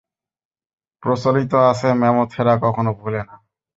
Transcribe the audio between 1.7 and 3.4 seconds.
আছে, ম্যামথেরা কখনো ভুলে না।